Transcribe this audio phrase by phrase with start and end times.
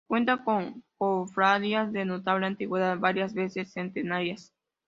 [0.07, 4.51] Cuenta con cofradías de notable antigüedad, varias veces centenarias.